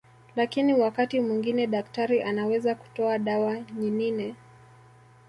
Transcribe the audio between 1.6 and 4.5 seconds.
daktari anaweza kutoa dawa nyinine